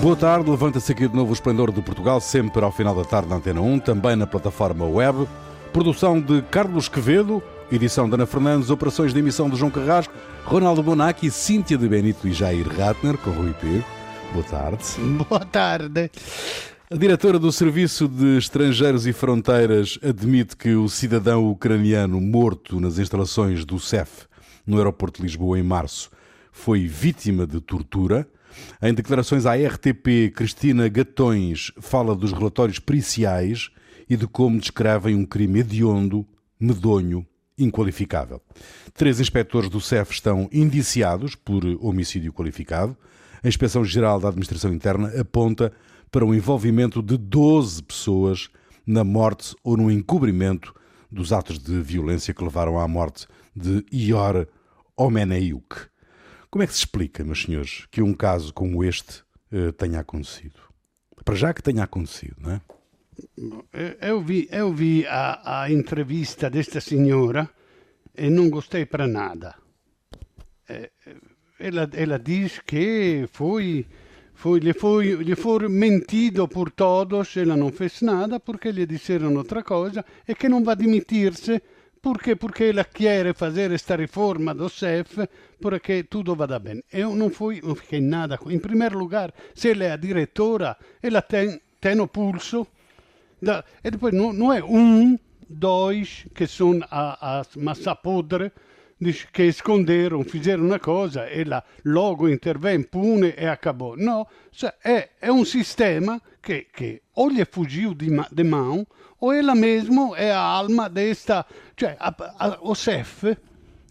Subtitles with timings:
[0.00, 3.28] Boa tarde, levanta-se aqui de novo o Esplendor de Portugal, sempre ao final da tarde
[3.28, 5.28] na Antena 1, também na plataforma web.
[5.74, 10.14] Produção de Carlos Quevedo, edição de Ana Fernandes, operações de emissão de João Carrasco,
[10.46, 13.84] Ronaldo Bonacci, Cíntia de Benito e Jair Ratner, com Rui Pego.
[14.32, 14.84] Boa tarde.
[15.28, 16.10] Boa tarde.
[16.90, 22.98] A diretora do Serviço de Estrangeiros e Fronteiras admite que o cidadão ucraniano morto nas
[22.98, 24.26] instalações do CEF
[24.66, 26.10] no aeroporto de Lisboa em março
[26.50, 28.26] foi vítima de tortura.
[28.82, 33.70] Em declarações à RTP, Cristina Gatões fala dos relatórios periciais
[34.08, 36.26] e de como descrevem um crime hediondo,
[36.58, 37.26] medonho,
[37.58, 38.40] inqualificável.
[38.94, 42.96] Três inspectores do CEF estão indiciados por homicídio qualificado.
[43.42, 45.72] A Inspeção-Geral da Administração Interna aponta
[46.10, 48.48] para o envolvimento de 12 pessoas
[48.86, 50.74] na morte ou no encobrimento
[51.10, 54.46] dos atos de violência que levaram à morte de Ior
[54.96, 55.90] Omeneyuk.
[56.50, 60.60] Como é que se explica, meus senhores, que um caso como este uh, tenha acontecido?
[61.24, 62.60] Para já que tenha acontecido, não é?
[64.00, 67.48] Eu vi, eu vi a, a entrevista desta senhora
[68.16, 69.54] e não gostei para nada.
[71.58, 73.86] Ela, ela diz que foi
[74.40, 79.34] foi, lhe, foi, lhe foi mentido por todos, ela não fez nada porque lhe disseram
[79.36, 81.60] outra coisa e que não vai demitir-se
[82.02, 85.28] porque, porque ela quer fazer esta reforma do CEF
[85.60, 86.82] para que tudo vada bem.
[86.92, 88.38] Eu não, fui, não fiquei nada.
[88.46, 92.66] Em primeiro lugar, se ela é a diretora, ela tem, tem o pulso.
[93.40, 98.52] Da, e depois não, não é um, dois que são a, a massa podre
[99.32, 103.96] que esconderam, fizeram uma coisa, ela logo intervém, pune e acabou.
[103.96, 104.26] No,
[104.84, 108.86] é, é um sistema que, que ou lhe fugiu de, de mão,
[109.20, 111.44] ou ela mesmo é a alma desta...
[111.76, 113.36] Cioè, a, a, o CEF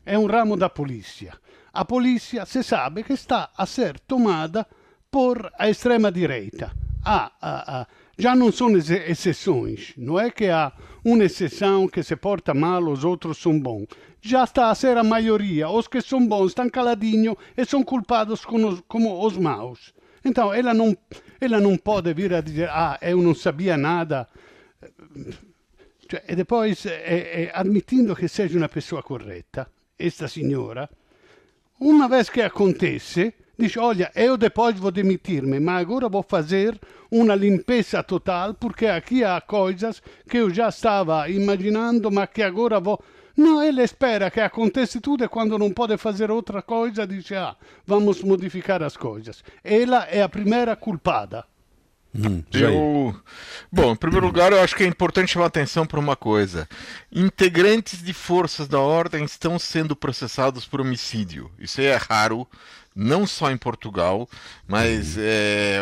[0.05, 1.33] é um ramo da polícia.
[1.71, 4.65] A polícia, se sabe, que está a ser tomada
[5.11, 6.71] por a extrema-direita.
[7.05, 10.73] Ah, ah, ah, já não são exceções, não é que há
[11.05, 13.87] uma exceção que se porta mal, os outros são bons.
[14.21, 18.43] Já está a ser a maioria, os que são bons estão caladinhos e são culpados
[18.43, 19.93] como, como os maus.
[20.25, 20.97] Então, ela não,
[21.39, 24.27] ela não pode vir a dizer, ah, eu não sabia nada.
[26.09, 30.89] Cioè, e depois, é, é, admitindo que seja uma pessoa correta, esta senhora,
[31.79, 36.79] uma vez que acontece, diz: Olha, eu depois vou demitir-me, mas agora vou fazer
[37.11, 42.79] uma limpeza total, porque aqui há coisas que eu já estava imaginando, mas que agora
[42.79, 42.99] vou.
[43.37, 47.55] Não, ele espera que aconteça tudo e quando não pode fazer outra coisa diz: Ah,
[47.85, 49.43] vamos modificar as coisas.
[49.63, 51.45] Ela é a primeira culpada.
[52.13, 53.15] Hum, eu...
[53.71, 56.67] Bom, em primeiro lugar, eu acho que é importante chamar atenção para uma coisa:
[57.11, 61.51] integrantes de forças da ordem estão sendo processados por homicídio.
[61.59, 62.47] Isso é raro,
[62.95, 64.27] não só em Portugal,
[64.67, 65.79] mas é,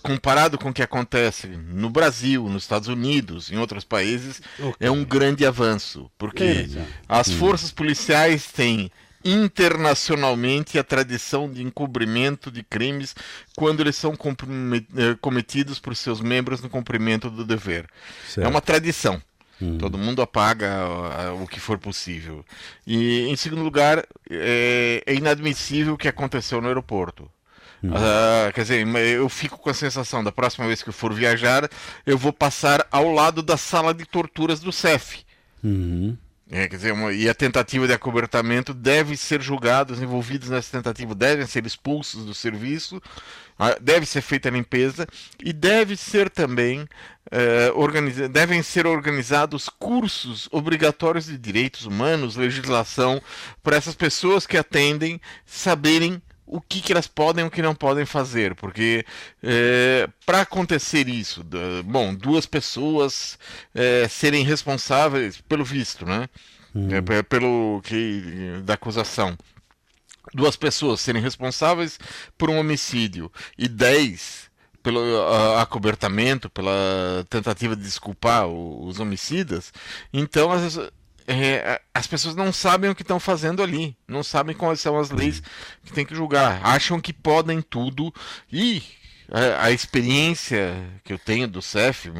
[0.00, 4.86] comparado com o que acontece no Brasil, nos Estados Unidos, em outros países, okay.
[4.86, 6.68] é um grande avanço, porque
[7.08, 8.92] as forças policiais têm
[9.24, 13.14] internacionalmente a tradição de encobrimento de crimes
[13.56, 17.88] quando eles são eh, cometidos por seus membros no cumprimento do dever.
[18.28, 18.46] Certo.
[18.46, 19.22] É uma tradição.
[19.62, 19.78] Hum.
[19.78, 22.44] Todo mundo apaga o que for possível.
[22.86, 27.30] E, em segundo lugar, é, é inadmissível o que aconteceu no aeroporto.
[27.84, 31.68] Uh, quer dizer, eu fico com a sensação da próxima vez que eu for viajar,
[32.06, 35.22] eu vou passar ao lado da sala de torturas do CEF.
[35.62, 36.16] Uhum.
[36.56, 40.70] É, quer dizer, uma, e a tentativa de acobertamento deve ser julgada, os envolvidos nessa
[40.70, 43.02] tentativa devem ser expulsos do serviço,
[43.80, 45.04] deve ser feita a limpeza
[45.42, 46.86] e deve ser também
[47.74, 53.20] organiza devem ser organizados cursos obrigatórios de direitos humanos, legislação,
[53.60, 57.74] para essas pessoas que atendem saberem o que, que elas podem e o que não
[57.74, 59.04] podem fazer, porque
[59.42, 61.44] é, para acontecer isso,
[61.84, 63.38] bom, duas pessoas
[63.74, 66.28] é, serem responsáveis pelo visto, né?
[66.74, 66.88] Hum.
[66.90, 69.36] É, pelo que da acusação,
[70.34, 71.98] duas pessoas serem responsáveis
[72.36, 74.50] por um homicídio e dez
[74.82, 79.72] pelo uh, acobertamento, pela tentativa de desculpar os homicidas,
[80.12, 80.78] então as,
[81.26, 85.10] é, as pessoas não sabem o que estão fazendo ali, não sabem quais são as
[85.10, 85.42] leis
[85.84, 88.12] que tem que julgar, acham que podem tudo
[88.52, 88.82] e
[89.30, 92.10] a, a experiência que eu tenho do CEF,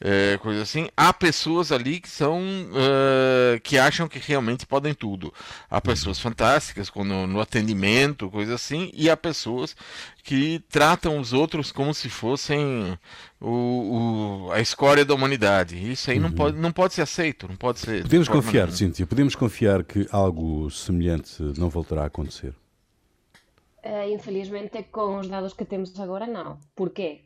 [0.00, 5.32] é, coisa assim, há pessoas ali que são uh, que acham que realmente podem tudo.
[5.70, 9.74] Há pessoas fantásticas no, no atendimento, coisa assim, e há pessoas
[10.22, 12.98] que tratam os outros como se fossem
[13.40, 15.90] o, o, a escória da humanidade.
[15.90, 16.24] Isso aí uhum.
[16.24, 18.02] não, pode, não pode ser aceito, não pode ser.
[18.02, 22.52] Podemos confiar, Cíntia, podemos confiar que algo semelhante não voltará a acontecer.
[23.84, 26.58] Uh, infelizmente, com os dados que temos agora, não.
[26.74, 27.20] Porquê?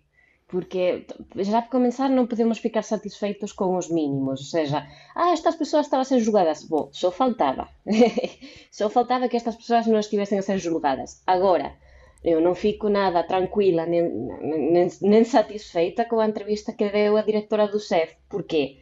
[0.48, 1.06] Porque,
[1.36, 4.40] já para começar, não podemos ficar satisfeitos com os mínimos.
[4.40, 6.64] Ou seja, ah, estas pessoas estavam a ser julgadas.
[6.64, 7.68] Bom, só faltava.
[8.72, 11.22] só faltava que estas pessoas não estivessem a ser julgadas.
[11.26, 11.76] Agora,
[12.24, 17.22] eu não fico nada tranquila nem, nem, nem satisfeita com a entrevista que deu a
[17.22, 18.16] diretora do CEF.
[18.28, 18.78] Porquê?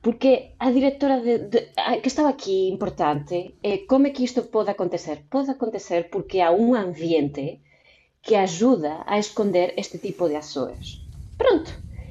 [0.00, 4.42] Porque a directora de, de, a, que estaba aquí importante é como é que isto
[4.44, 5.24] pode acontecer?
[5.28, 7.60] Pode acontecer porque há un ambiente
[8.22, 11.02] que ajuda a esconder este tipo de ações.
[11.36, 11.70] Pronto,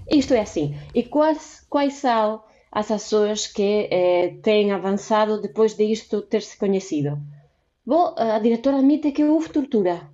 [0.09, 0.75] isto é assim.
[0.93, 6.57] E quais, quais são as ações que eh, têm avançado depois de isto ter se
[6.57, 7.17] conhecido?
[7.85, 10.09] Bom, a diretora admite que houve tortura.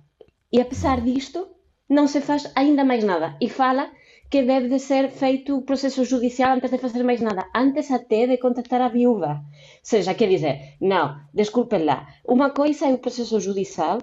[0.52, 1.48] E apesar disto,
[1.88, 3.36] não se faz ainda mais nada.
[3.40, 3.90] E fala
[4.34, 8.20] que debe de ser feito o proceso judicial antes de facer máis nada, antes até
[8.26, 9.32] de contactar a viúva.
[9.90, 11.98] Seja, quer dizer, non, desculpen lá,
[12.34, 13.96] unha coisa é o proceso judicial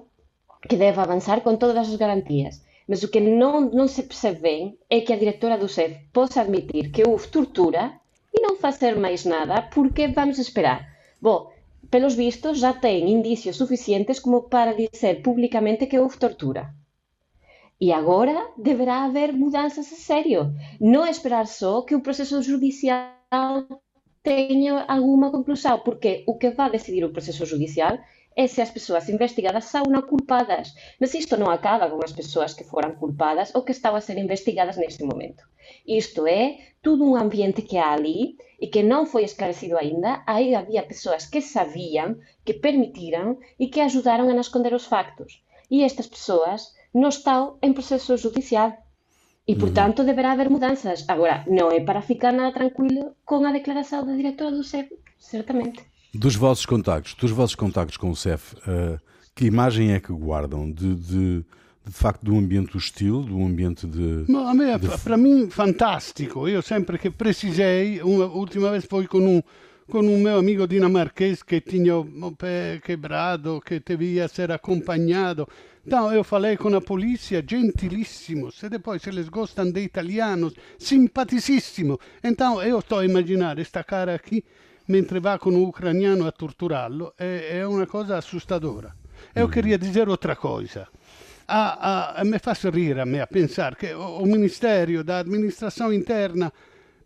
[0.70, 5.04] que debe avanzar con todas as garantías, mas o que non, non se percebe é
[5.04, 8.00] que a directora do SEF posa admitir que houve tortura
[8.32, 10.80] e non facer máis nada porque vamos esperar.
[11.20, 11.52] Bo,
[11.92, 16.72] pelos vistos já ten indicios suficientes como para dizer públicamente que houve tortura.
[17.82, 20.54] E agora deverá haver mudanças a sério.
[20.80, 23.12] Não esperar só que o processo judicial
[24.22, 27.98] tenha alguma conclusão, porque o que vai decidir o processo judicial
[28.36, 30.76] é se as pessoas investigadas são ou não culpadas.
[31.00, 34.20] Mas isto não acaba com as pessoas que foram culpadas ou que estão a ser
[34.20, 35.44] investigadas neste momento.
[35.88, 40.24] Isto é tudo um ambiente que há ali e que não foi esclarecido ainda.
[40.28, 45.44] Aí havia pessoas que sabiam, que permitiram e que ajudaram a esconder os factos.
[45.70, 48.74] E estas pessoas no está em processo judicial.
[49.48, 50.06] E, portanto, uhum.
[50.06, 51.04] deverá haver mudanças.
[51.08, 55.84] Agora, não é para ficar nada tranquilo com a declaração da diretora do CEF, certamente.
[56.14, 59.00] Dos vossos contactos, dos vossos contactos com o CEF, uh,
[59.36, 61.46] que imagem é que guardam de, de,
[61.86, 64.26] de facto de um ambiente hostil, de um ambiente de...
[64.28, 64.88] No, a me, de...
[65.04, 66.48] para mim, fantástico.
[66.48, 69.42] Eu sempre que precisei, uma última vez foi com um
[69.92, 75.46] con un meu amigo dinamarquês que tinha o pé quebrado, que devia ser acompanhado.
[75.86, 82.00] Então eu falei com a polícia, gentilíssimos, e depois eles gostam de italianos, simpaticíssimo.
[82.24, 84.44] Então eu estou a imaginar esta cara aqui,
[84.88, 88.96] mentre va con un ucraniano a torturarlo, è, è una cosa assustadora.
[89.34, 89.52] Eu mm.
[89.52, 90.88] queria dizer outra coisa.
[91.46, 95.92] A, a, me fa sorrire a me a pensare che o, o Ministério da Administração
[95.92, 96.52] Interna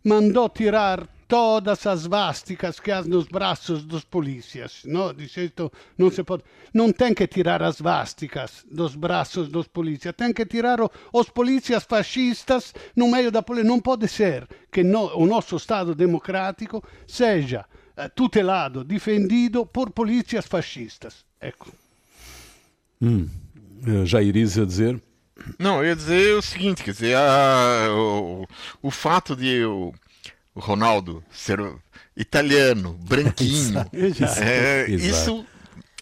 [0.02, 4.82] mandou tirar todas as vásticas que há nos braços dos polícias.
[4.84, 5.52] Não, Dice
[5.98, 6.44] não se pode.
[6.72, 11.28] Não tem que tirar as vásticas dos braços dos polícias, tem que tirar o, os
[11.28, 13.68] polícias fascistas no meio da polícia.
[13.68, 17.64] Não pode ser que no, o nosso Estado democrático seja
[17.96, 21.24] eh, tutelado, defendido por polícias fascistas.
[21.40, 21.72] Ecco.
[23.00, 23.28] Hum.
[24.04, 25.00] Já irias a dizer?
[25.58, 28.46] Não, eu ia dizer o seguinte, quer dizer, a, o,
[28.82, 29.94] o fato de eu
[30.56, 31.60] Ronaldo ser
[32.16, 33.86] italiano, branquinho.
[33.92, 34.94] exato, é, exato.
[34.94, 35.46] Isso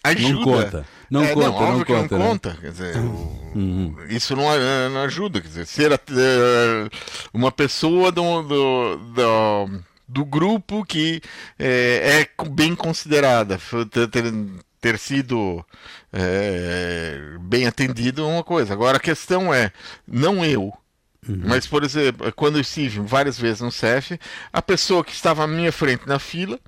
[0.03, 0.33] ajuda.
[0.33, 0.85] Não conta.
[1.09, 2.17] Não é, conta, não, não conta.
[2.17, 2.57] Não conta.
[2.59, 3.95] Quer dizer, uhum.
[4.09, 4.43] Isso não,
[4.89, 5.41] não, ajuda.
[5.41, 5.97] Quer dizer, ser é,
[7.33, 11.21] uma pessoa do, do, do, do grupo que
[11.59, 13.59] é, é, bem considerada,
[14.11, 14.33] ter,
[14.81, 15.65] ter sido
[16.11, 18.73] é, bem atendido é uma coisa.
[18.73, 19.71] Agora a questão é,
[20.07, 20.73] não eu,
[21.27, 21.41] Uhum.
[21.43, 24.19] Mas, por exemplo, quando eu estive várias vezes no CEF,
[24.53, 26.59] a pessoa que estava à minha frente na fila,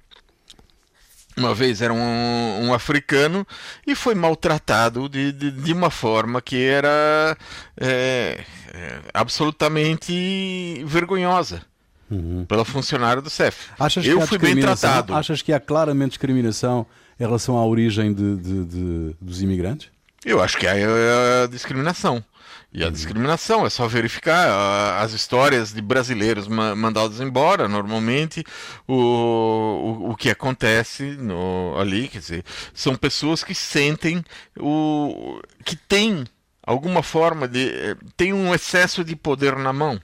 [1.38, 3.46] uma vez era um, um africano
[3.86, 7.38] e foi maltratado de, de, de uma forma que era
[7.80, 11.62] é, é, absolutamente vergonhosa.
[12.10, 12.46] Uhum.
[12.46, 13.68] Pela funcionária do CEF.
[13.78, 15.14] Achas eu fui bem tratado.
[15.14, 16.88] Achas que há claramente discriminação
[17.20, 19.90] em relação à origem de, de dos imigrantes?
[20.26, 22.24] Eu acho que há é, discriminação.
[22.72, 28.44] E a discriminação é só verificar as histórias de brasileiros ma mandados embora, normalmente
[28.88, 32.44] o, o, o que acontece no, ali, quer dizer,
[32.74, 34.24] são pessoas que sentem
[34.60, 36.26] o que tem
[36.62, 40.00] alguma forma de tem um excesso de poder na mão.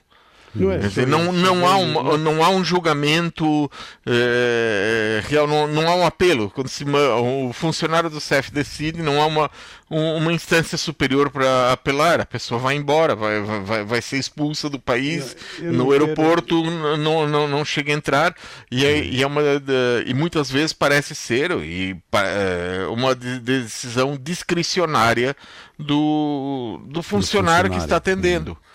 [0.54, 3.70] Não, é dizer, não, não, há um, não há um julgamento
[4.06, 6.48] é, real, não, não há um apelo.
[6.50, 9.50] Quando se, o funcionário do CEF decide, não há uma,
[9.90, 12.20] uma instância superior para apelar.
[12.20, 16.62] A pessoa vai embora, vai, vai, vai ser expulsa do país, no aeroporto
[16.96, 18.34] não, não, não chega a entrar.
[18.70, 19.42] E, é, e, é uma,
[20.06, 25.36] e muitas vezes parece ser e, é, uma decisão discricionária
[25.78, 28.52] do, do funcionário, do funcionário que está atendendo.
[28.52, 28.73] Uhum.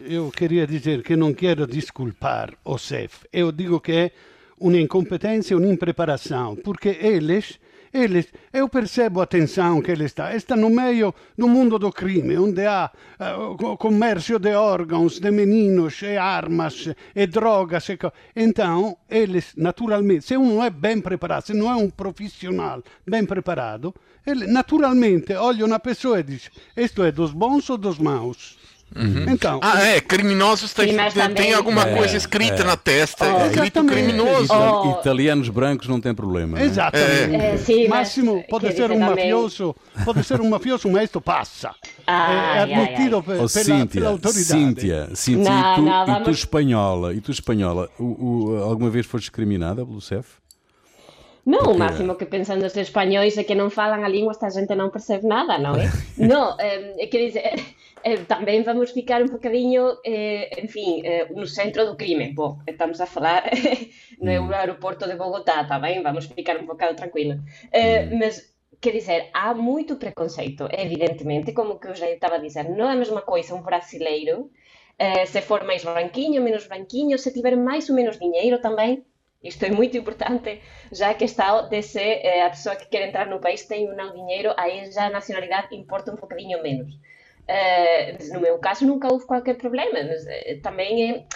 [0.00, 3.26] Eu queria dizer que não quero desculpar o CEF.
[3.32, 4.10] Eu digo que é
[4.58, 7.58] uma incompetência, uma impreparação, porque eles
[7.92, 10.34] eles, eu percebo a tensão que ele está.
[10.34, 16.02] Está no meio do mundo do crime, onde há uh, comércio de órgãos, de meninos,
[16.02, 17.88] e armas, e drogas.
[17.88, 17.98] E
[18.36, 23.24] então, eles, naturalmente, se um não é bem preparado, se não é um profissional bem
[23.24, 23.94] preparado,
[24.26, 28.57] ele naturalmente olha uma pessoa e diz: Isto é dos bons ou dos maus?
[28.96, 29.26] Uhum.
[29.28, 30.96] Então, ah, é, criminosos tem,
[31.34, 32.64] tem, alguma é, coisa escrita é.
[32.64, 34.52] na testa, oh, escrito criminoso.
[34.52, 34.98] Oh.
[35.00, 36.58] Italianos brancos não tem problema.
[36.58, 36.64] Né?
[36.64, 37.36] Exatamente.
[37.36, 37.54] É.
[37.54, 41.74] É, sim, Máximo pode ser um mafioso, pode ser um mafioso, mas isto passa.
[42.06, 43.22] é admitido ai, ai.
[43.22, 44.46] Pela, oh, Cíntia, pela autoridade.
[44.46, 48.90] Cíntia, Cíntia não, e, tu, não, e tu espanhola, e tu espanhola, o, o, alguma
[48.90, 50.38] vez foste discriminada pelo CEF?
[51.48, 54.76] Non, o máximo que pensan dos españois é que non falan a lingua, esta xente
[54.76, 55.88] non percebe nada, non é?
[56.32, 57.56] non, eh, que dice, eh,
[58.04, 62.36] eh, tamén vamos ficar un bocadiño, eh, en fin, eh, no centro do crime.
[62.36, 63.88] Bo, estamos a falar eh,
[64.20, 64.52] no mm.
[64.52, 67.40] aeroporto de Bogotá, tamén vamos ficar un bocado tranquilo.
[67.72, 68.20] Eh, mm.
[68.20, 68.34] Mas,
[68.76, 72.94] que dizer, há moito preconceito, evidentemente, como que eu já estaba a dizer, non é
[72.94, 74.52] a mesma coisa un brasileiro,
[75.00, 79.08] eh, se for máis branquiño, menos branquiño, se tiver máis ou menos dinheiro tamén,
[79.42, 83.26] isto é muito importante, já que está de ser eh, a pessoa que quer entrar
[83.26, 86.94] no país tem não dinheiro, aí já a nacionalidade importa um bocadinho menos.
[87.48, 91.26] Uh, no meu caso nunca houve qualquer problema, mas uh, também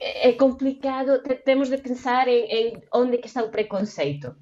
[0.00, 4.36] é, é complicado, temos de pensar em, em onde que está o preconceito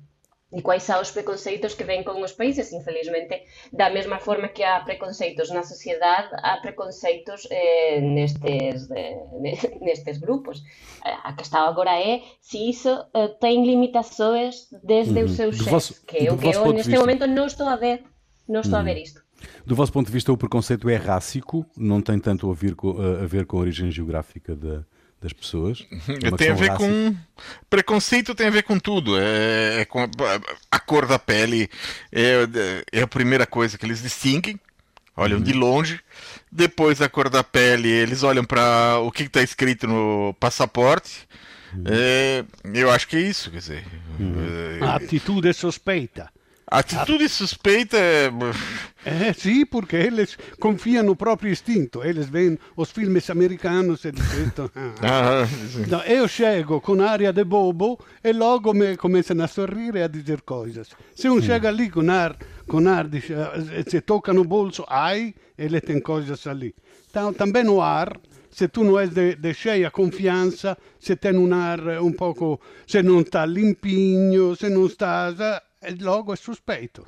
[0.53, 4.63] e quais são os preconceitos que vêm com os países, infelizmente, da mesma forma que
[4.63, 9.27] há preconceitos na sociedade, há preconceitos eh, nestes, eh,
[9.81, 10.63] nestes grupos.
[11.05, 15.25] Eh, a questão agora é se isso eh, tem limitações desde uhum.
[15.25, 17.01] os seus chefes, que é o que eu neste vista...
[17.01, 18.05] momento não estou a ver,
[18.49, 18.83] não estou uhum.
[18.83, 19.27] a ver isto.
[19.67, 22.91] Do vosso ponto de vista, o preconceito é rássico, não tem tanto a ver com
[22.91, 24.85] a, ver com a origem geográfica da,
[25.21, 25.87] das pessoas.
[26.23, 27.15] É tem a ver com.
[27.69, 29.19] Preconceito tem a ver com tudo.
[29.19, 30.09] É, é com a,
[30.71, 31.71] a, cor da pele
[32.13, 32.47] é,
[32.93, 34.61] é, a primeira coisa que eles distinguem.
[35.17, 35.45] Olham uhum.
[35.45, 36.01] de longe.
[36.53, 41.27] Depois a cor da pele, eles olham para o que está escrito no passaporte.
[41.75, 41.85] Uhum.
[41.87, 42.45] É,
[42.75, 43.85] eu acho que é isso, quer dizer.
[44.21, 44.85] Uhum.
[44.85, 46.31] A atitude suspeita.
[46.69, 48.31] Atitude suspeita é.
[49.05, 52.03] Eh sì, porque eles confiam no próprio instinto.
[52.03, 54.53] Eles veem os filmes americanos e dizem:
[55.01, 55.89] ah, ah, sì.
[55.89, 60.09] no, Eu chego com aria de bobo e logo me começam a sorrir e a
[60.09, 60.89] dizer coisas.
[61.15, 61.43] Se um mm.
[61.43, 63.27] chega ali com ar, com ar diz,
[63.87, 66.75] se toca no bolso, ai, ele tem coisas ali.
[67.09, 68.19] Então, também no ar,
[68.51, 73.03] se tu não és de, de cheia confiança, se tem um ar um pouco, se
[73.05, 75.31] não está limpinho, se não está,
[75.95, 77.07] logo é suspeito.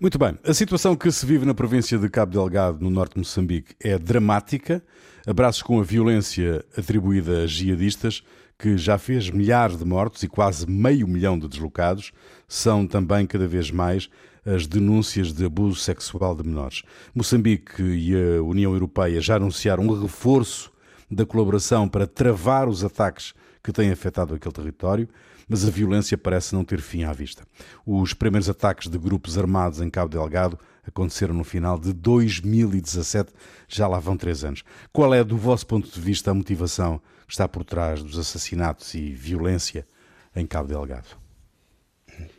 [0.00, 0.36] Muito bem.
[0.44, 3.96] A situação que se vive na província de Cabo Delgado, no norte de Moçambique, é
[3.98, 4.82] dramática.
[5.26, 8.22] Abraços com a violência atribuída a jihadistas,
[8.58, 12.12] que já fez milhares de mortos e quase meio milhão de deslocados,
[12.48, 14.10] são também cada vez mais
[14.44, 16.82] as denúncias de abuso sexual de menores.
[17.14, 20.72] Moçambique e a União Europeia já anunciaram um reforço
[21.08, 25.08] da colaboração para travar os ataques que têm afetado aquele território
[25.48, 27.46] mas a violência parece não ter fim à vista.
[27.86, 33.32] Os primeiros ataques de grupos armados em Cabo Delgado aconteceram no final de 2017,
[33.68, 34.62] já lá vão três anos.
[34.92, 38.92] Qual é, do vosso ponto de vista, a motivação que está por trás dos assassinatos
[38.94, 39.86] e violência
[40.34, 41.08] em Cabo Delgado?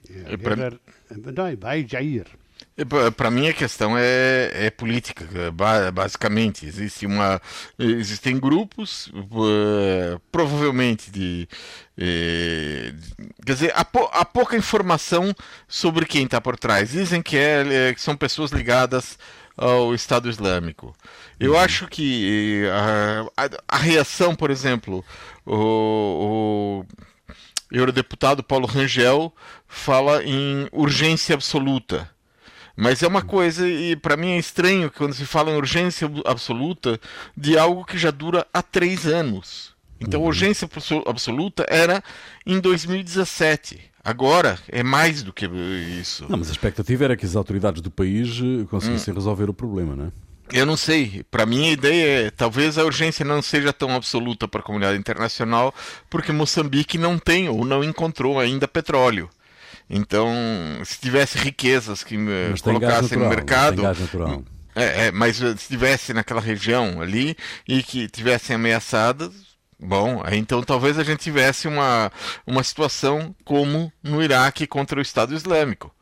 [0.10, 0.80] É, para...
[1.60, 2.28] Vai, Jair.
[3.16, 5.26] Para mim a questão é, é política,
[5.94, 6.66] basicamente.
[6.66, 7.42] Existe uma,
[7.78, 11.48] existem grupos, uh, provavelmente de,
[11.96, 15.34] Quer dizer, há, po, há, pouca informação
[15.68, 16.92] sobre quem está por trás.
[16.92, 19.18] Dizem que, é, é, que são pessoas ligadas
[19.56, 20.96] ao Estado Islâmico.
[21.40, 21.60] Eu uhum.
[21.60, 25.06] acho que a, a, a, reação, por exemplo,
[25.46, 26.86] o,
[27.72, 29.32] o eurodeputado Paulo Rangel
[29.68, 32.10] fala em urgência absoluta.
[32.76, 37.00] Mas é uma coisa, e para mim é estranho quando se fala em urgência absoluta
[37.38, 39.74] de algo que já dura há três anos.
[40.00, 40.28] Então, uhum.
[40.28, 40.68] urgência
[41.06, 42.04] absoluta era
[42.46, 43.80] em 2017.
[44.04, 46.26] Agora é mais do que isso.
[46.28, 49.16] Não, mas a expectativa era que as autoridades do país eh, conseguissem hum.
[49.16, 50.12] resolver o problema, não é?
[50.52, 51.24] Eu não sei.
[51.32, 54.98] Para mim, a ideia é talvez a urgência não seja tão absoluta para a comunidade
[54.98, 55.74] internacional,
[56.10, 59.30] porque Moçambique não tem ou não encontrou ainda petróleo.
[59.90, 60.32] Então,
[60.86, 64.46] se tivesse riquezas que mas colocassem natural, no mercado.
[64.76, 67.36] É, é, mas se tivesse naquela região ali
[67.68, 69.32] e que tivessem ameaçadas,
[69.80, 72.12] bom, então talvez a gente tivesse uma,
[72.48, 75.94] uma situação como no Iraque contra o Estado Islâmico.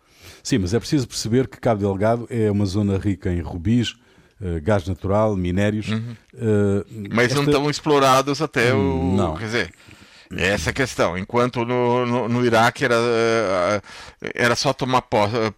[0.42, 3.96] Sim, mas é preciso perceber que Cabo Delgado é uma zona rica em rubis,
[4.44, 5.88] Uh, gás natural, minérios.
[5.90, 6.16] Uhum.
[6.34, 6.84] Uh,
[7.14, 7.36] mas esta...
[7.36, 9.14] não estão explorados até o.
[9.16, 9.38] Não.
[9.38, 9.74] Quer dizer,
[10.38, 11.18] essa a questão.
[11.18, 13.82] Enquanto no, no, no Iraque era, eh,
[14.34, 15.04] era só tomar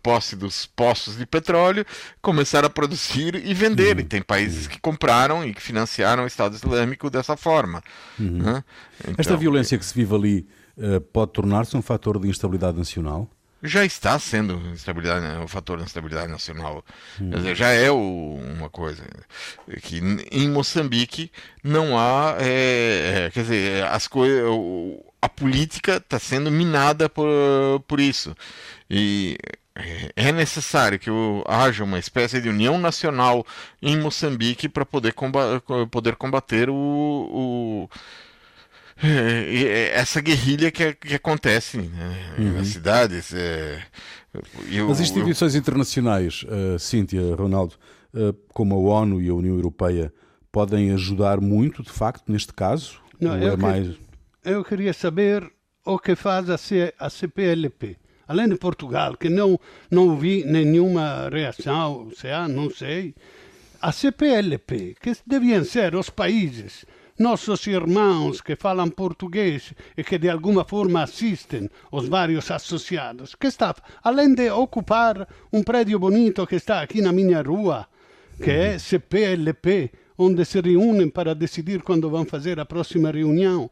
[0.02, 1.86] posse dos poços de petróleo,
[2.22, 3.98] começar a produzir e vender.
[3.98, 4.02] Uhum.
[4.02, 7.82] E tem países que compraram e que financiaram o Estado Islâmico dessa forma.
[8.20, 8.40] Uhum.
[8.40, 8.64] Né?
[9.02, 13.30] Então, Esta violência que se vive ali uh, pode tornar-se um fator de instabilidade nacional?
[13.64, 16.84] Já está sendo instabilidade, um fator de instabilidade nacional.
[17.20, 17.30] Hum.
[17.30, 19.04] Dizer, já é o, uma coisa
[19.82, 20.00] que
[20.32, 21.32] em Moçambique
[21.64, 24.44] não há, é, é, quer dizer, as coisas,
[25.22, 27.28] a política está sendo minada por,
[27.88, 28.36] por isso
[28.90, 29.38] e
[30.16, 31.10] é necessário que
[31.48, 33.46] haja uma espécie de união nacional
[33.82, 38.33] em Moçambique para poder, combater, poder combater o, o é, é,
[39.94, 42.54] essa guerrilha que, que acontece né, uhum.
[42.54, 43.34] nas cidades.
[43.34, 43.82] É,
[44.72, 45.60] eu, As instituições eu...
[45.60, 47.76] internacionais, uh, Cíntia, Ronaldo,
[48.14, 50.14] uh, como a ONU e a União Europeia,
[50.52, 53.00] podem ajudar muito, de facto, neste caso?
[53.20, 53.88] Não, eu, é mais...
[53.88, 54.00] que,
[54.46, 55.52] eu queria saber
[55.86, 57.98] o que faz a, C, a CPLP.
[58.28, 59.60] Além de Portugal, que não,
[59.92, 63.14] não vi nenhuma reação, se há, não sei.
[63.82, 66.86] A CPLP, que deviam ser os países
[67.18, 73.48] nossos irmãos que falam português e que de alguma forma assistem os vários associados, que
[73.48, 77.88] está, além de ocupar um prédio bonito que está aqui na minha rua,
[78.42, 83.70] que é CPLP, onde se reúnem para decidir quando vão fazer a próxima reunião,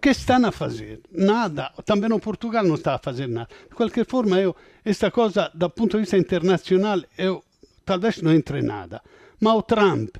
[0.00, 1.00] que estão a fazer?
[1.10, 1.72] Nada.
[1.84, 3.48] Também o Portugal não está a fazer nada.
[3.70, 7.42] De qualquer forma, eu, esta coisa, do ponto de vista internacional, eu
[7.84, 9.00] talvez não entre nada.
[9.40, 10.16] Mas o Trump,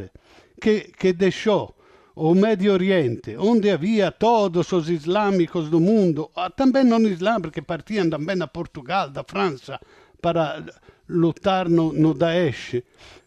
[0.60, 1.74] que, que deixou
[2.16, 7.62] o Médio Oriente, onde havia todos os islâmicos do mundo, ah, também não islâmicos, que
[7.62, 9.80] partiam também da Portugal, da França,
[10.22, 10.64] para
[11.08, 12.82] lutar no, no Daesh.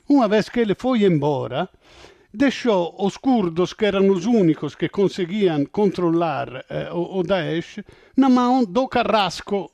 [0.08, 1.70] Uma vez que ele foi embora,
[2.34, 7.80] deixou os curdos, que eram os únicos que conseguiam controlar eh, o, o Daesh,
[8.16, 9.70] na mão do carrasco,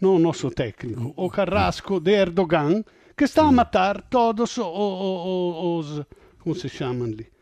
[0.00, 2.82] não o nosso técnico, o carrasco de Erdogan,
[3.14, 6.06] que está a matar todos os, os, os
[6.38, 7.33] como se chamam ali?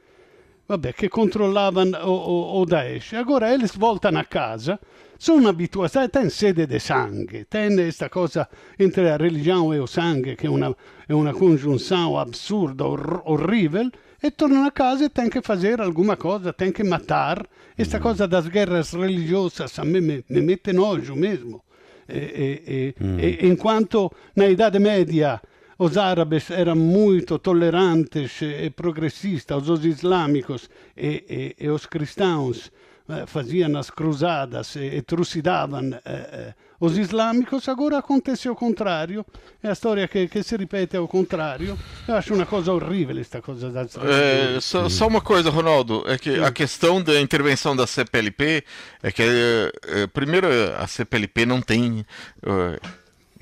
[0.66, 3.12] Vabbè, che controllavano o, o, o Daesh.
[3.12, 4.78] Agora eles voltam a casa,
[5.16, 10.34] sono abituati, tem sede de sangue, tem questa cosa entre a religião e o sangue,
[10.34, 10.74] che è una,
[11.06, 16.16] è una congiunção absurda, or, orrível, e tornano a casa e tem que fazer alguma
[16.16, 17.44] coisa, tem que matar.
[17.76, 18.02] Esta mm.
[18.02, 21.64] cosa das guerras religiosas a me, me, me mette nojo mesmo.
[22.08, 23.18] E, e, e, mm.
[23.18, 25.40] e, enquanto na Idade Média
[25.84, 32.70] os árabes eram muito tolerantes e progressistas, os islâmicos e, e, e os cristãos
[33.08, 39.26] eh, faziam as cruzadas e, e trucidavam eh, eh, os islâmicos, agora acontece o contrário,
[39.60, 41.76] é a storia che, che, si ripete ao contrário.
[42.06, 46.16] Eu acho uma coisa horrível esta coisa das é, só, só, uma coisa, Ronaldo, é
[46.16, 46.44] que Sim.
[46.44, 48.64] a questão da intervenção da CPLP
[49.02, 52.06] é que, é, primeiro, a CPLP não tem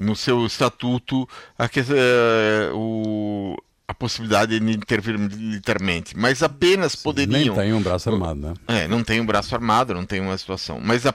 [0.00, 7.54] no seu estatuto a, uh, o, a possibilidade de intervir militarmente, mas apenas poderiam.
[7.54, 8.54] Nem tem um braço armado, né?
[8.66, 10.80] É, não tem um braço armado, não tem uma situação.
[10.82, 11.14] Mas a,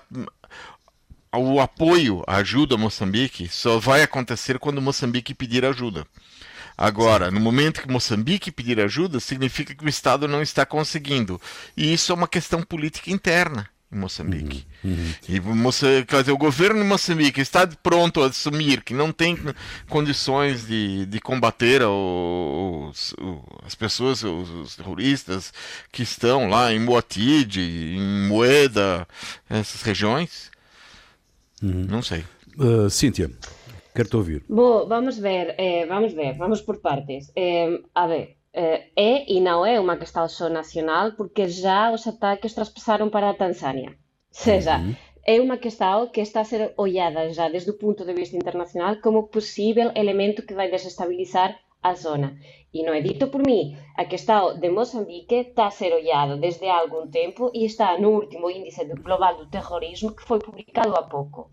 [1.36, 6.06] o apoio, a ajuda a Moçambique só vai acontecer quando Moçambique pedir ajuda.
[6.78, 11.40] Agora, no momento que Moçambique pedir ajuda, significa que o Estado não está conseguindo.
[11.76, 14.66] E isso é uma questão política interna Moçambique.
[14.84, 15.14] Uhum, uhum.
[15.28, 19.38] E Moça, quer dizer, o governo de Moçambique está pronto a assumir que não tem
[19.90, 25.54] condições de, de combater os, os, as pessoas, os, os, terroristas
[25.92, 29.08] que estão lá em Moatide, em Moeda,
[29.50, 30.52] essas regiões.
[31.62, 31.86] Uhum.
[31.90, 32.24] Não sei.
[32.58, 33.30] Uh, Cíntia,
[33.94, 34.44] quero-te ouvir.
[34.48, 37.32] Bom, vamos ver, eh, vamos ver, vamos por partes.
[37.36, 42.54] Eh, a ver, é e não é uma questão só nacional, porque já os ataques
[42.54, 43.90] traspassaram para a Tanzânia.
[43.90, 43.96] Ou
[44.30, 44.96] seja, uhum.
[45.26, 48.96] é uma questão que está a ser olhada já desde o ponto de vista internacional
[49.02, 52.38] como possível elemento que vai desestabilizar a zona.
[52.74, 56.66] E não é dito por mim, a questão de Moçambique está a ser olhada desde
[56.68, 61.04] há algum tempo e está no último índice global do terrorismo que foi publicado há
[61.04, 61.52] pouco.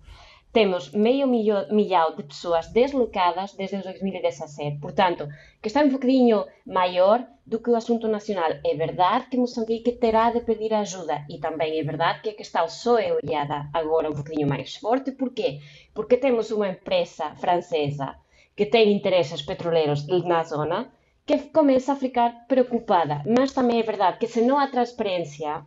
[0.52, 4.78] Temos meio milhão de pessoas deslocadas desde 2017.
[4.80, 5.26] Portanto,
[5.62, 8.50] que está um bocadinho maior do que o assunto nacional.
[8.64, 12.68] É verdade que Moçambique terá de pedir ajuda e também é verdade que a questão
[12.68, 15.12] só é olhada agora um bocadinho mais forte.
[15.12, 15.60] Por quê?
[15.94, 18.14] Porque temos uma empresa francesa
[18.54, 20.92] que tem interesses petroleiros na zona
[21.24, 23.22] que começa a ficar preocupada.
[23.26, 25.64] Mas também é verdade que se não há transparência,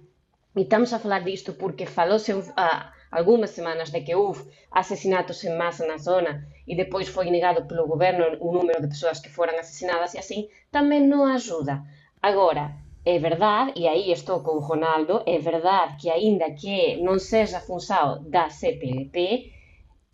[0.55, 5.55] e estamos a falar disto porque falou-se ah, algumas semanas de que houve assassinatos em
[5.57, 9.57] massa na zona e depois foi negado pelo governo o número de pessoas que foram
[9.57, 11.81] assassinadas e assim, também não ajuda.
[12.21, 12.73] Agora,
[13.05, 17.59] é verdade, e aí estou com o Ronaldo, é verdade que ainda que não seja
[17.59, 19.51] função da CPLP,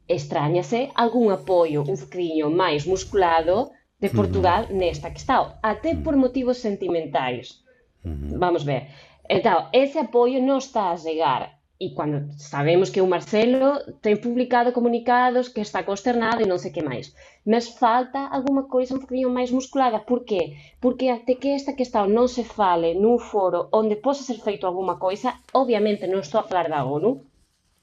[0.08, 4.10] estranha-se algum apoio um bocadinho mais musculado de.
[4.10, 4.78] Portugal uhum.
[4.78, 7.64] nesta questão, até por motivos sentimentais.
[8.04, 8.38] Uhum.
[8.38, 8.88] Vamos ver.
[9.30, 13.70] Então, esse apoio não está a chegar e quando sabemos que o Marcelo
[14.04, 17.12] tem publicado comunicados que está consternado e não sei que mais.
[17.44, 19.98] Mas falta alguma coisa um bocadinho mais musculada.
[20.00, 20.58] Por quê?
[20.80, 24.98] Porque até que esta questão não se fale num foro onde possa ser feito alguma
[24.98, 27.26] coisa, obviamente não estou a falar da ONU,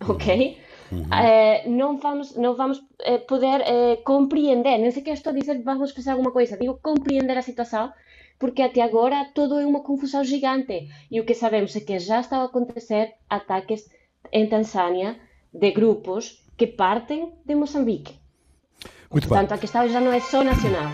[0.08, 0.56] ok?
[0.90, 1.02] Uhum.
[1.02, 5.92] Uh, não vamos, não vamos uh, poder uh, compreender, nem sequer estou a dizer vamos
[5.92, 7.92] fazer alguma coisa, digo compreender a situação
[8.38, 10.88] porque até agora todo é uma confusão gigante.
[11.10, 13.90] E o que sabemos é que já estão a acontecer ataques
[14.32, 15.16] em Tanzânia
[15.52, 18.14] de grupos que partem de Moçambique.
[19.10, 19.58] Muito Portanto, bem.
[19.58, 20.90] a questão já não é só nacional.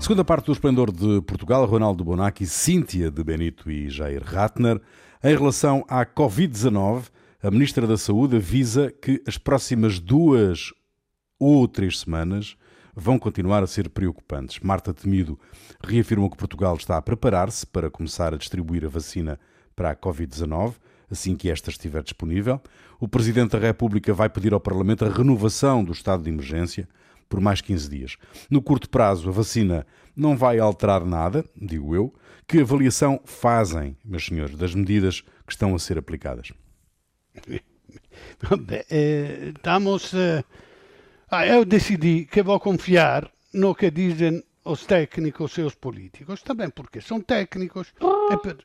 [0.00, 4.80] Segunda parte do Esplendor de Portugal, Ronaldo Bonacci, Cíntia de Benito e Jair Ratner.
[5.22, 7.04] Em relação à Covid-19,
[7.42, 10.72] a Ministra da Saúde avisa que as próximas duas
[11.38, 12.56] ou três semanas
[12.94, 14.60] vão continuar a ser preocupantes.
[14.60, 15.38] Marta Temido
[15.82, 19.38] reafirmou que Portugal está a preparar-se para começar a distribuir a vacina
[19.74, 20.74] para a Covid-19
[21.10, 22.60] assim que esta estiver disponível.
[23.00, 26.88] O Presidente da República vai pedir ao Parlamento a renovação do estado de emergência
[27.28, 28.16] por mais 15 dias.
[28.48, 32.14] No curto prazo, a vacina não vai alterar nada, digo eu.
[32.46, 36.52] Que avaliação fazem, meus senhores, das medidas que estão a ser aplicadas?
[38.90, 40.44] Eh, estamos eh,
[41.28, 46.42] Ah, eu decidi que vou confiar no que dizem os técnicos e os políticos.
[46.42, 47.92] Também porque são técnicos.
[48.30, 48.58] É per...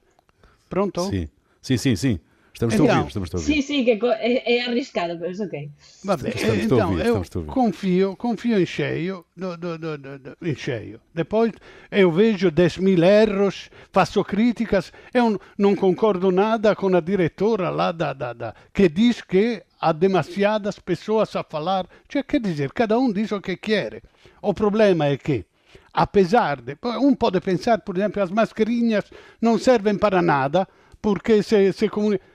[0.69, 1.01] Pronto?
[1.09, 1.27] Sim,
[1.61, 1.95] sim, sim.
[1.95, 2.19] sim.
[2.53, 3.53] Estamos então, a ouvir, estamos a ouvir.
[3.53, 5.69] Sim, sim, que é, é arriscado, mas ok.
[6.03, 10.99] Vabbè, estamos então, ouvir, eu confio, confio em cheio, do, do, do, em cheio.
[11.13, 11.51] Depois
[11.89, 17.91] eu vejo 10 mil erros, faço críticas, eu não concordo nada com a diretora lá
[17.91, 21.87] da, da, da que diz que há demasiadas pessoas a falar.
[22.07, 24.03] Cioè, quer dizer, cada um diz o que quer.
[24.41, 25.45] O problema é que,
[25.91, 26.77] apesar de.
[27.01, 29.05] Um pode pensar, por exemplo, as mascarinhas
[29.41, 30.67] não servem para nada,
[31.01, 32.30] porque se, se comunica.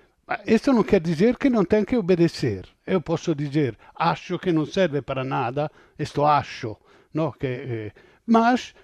[0.46, 2.66] Isso não quer dizer que não tem que obedecer.
[2.84, 6.76] Eu posso dizer, acho que não serve para nada, isto acho,
[7.14, 7.32] no?
[7.32, 7.92] que, eh,
[8.26, 8.74] mas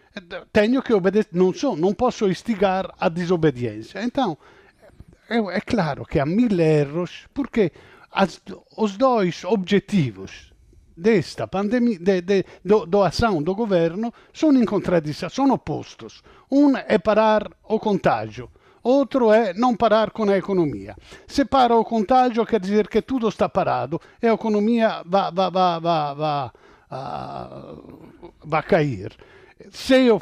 [0.52, 4.02] tenho que obedecer, não, sou, não posso instigar a desobediência.
[4.05, 4.38] Então,
[5.28, 7.72] é, é claro que há mil erros, porque
[8.11, 8.40] as,
[8.76, 10.52] os dois objetivos
[10.96, 16.22] desta pandemia, de, de, do, do ação do governo, sono in contraddizione, sono oppostos.
[16.50, 18.50] Um é parar o contágio,
[18.83, 20.97] outro é não parar com a economia.
[21.27, 25.51] Se para o contágio, quer dizer que tudo está parado e a economia vai, vai,
[25.51, 26.51] vai, vai, vai,
[26.90, 29.12] uh, vai cair.
[29.71, 30.21] Se eu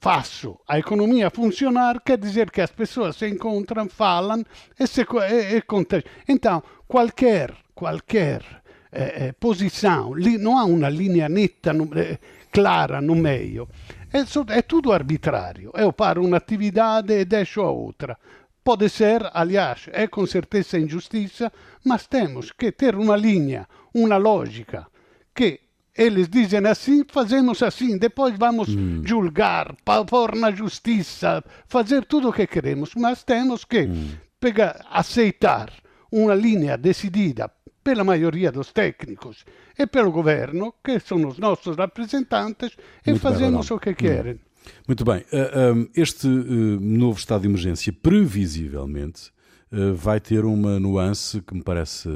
[0.00, 4.44] faço a economia funcionar, quer dizer que as pessoas se encontram, falam
[4.78, 6.10] e se e, e contagiam.
[6.28, 8.42] Então, qualquer, qualquer
[8.90, 12.18] eh, eh, posição, li, não há uma linha neta, no, eh,
[12.50, 13.66] clara no meio.
[14.12, 15.70] É, é tudo arbitrário.
[15.74, 18.18] Eu paro un'attività e deixo a outra.
[18.62, 21.52] Pode ser, aliás, é com certeza injustiça,
[21.84, 24.86] mas temos que ter uma linha, uma lógica,
[25.34, 25.60] que
[25.96, 29.02] eles dizem assim, fazemos assim, depois vamos mm.
[29.04, 29.74] julgar,
[30.08, 34.10] pôr na justiça, fazer tudo o que queremos, mas temos que mm.
[34.38, 35.72] pegar, aceitar
[36.10, 37.50] uma linha decidida
[37.82, 39.44] pela maioria dos técnicos
[39.78, 44.40] e pelo governo, que são os nossos representantes, e Muito fazemos bem, o que querem.
[44.86, 45.24] Muito bem.
[45.32, 49.32] Eh, este eh, novo estado de emergência, previsivelmente,
[49.70, 52.08] eh, vai ter uma nuance que me parece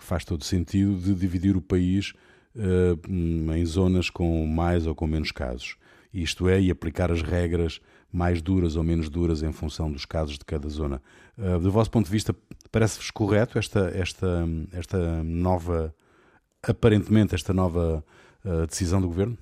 [0.00, 2.12] que faz todo sentido de dividir o país
[2.56, 5.76] em zonas com mais ou com menos casos.
[6.12, 7.80] Isto é, e aplicar as regras
[8.12, 11.00] mais duras ou menos duras em função dos casos de cada zona.
[11.36, 12.34] Do vosso ponto de vista,
[12.72, 15.92] Parece-vos correto esta, esta, esta nova,
[16.62, 18.04] aparentemente, esta nova
[18.44, 19.36] uh, decisão do governo?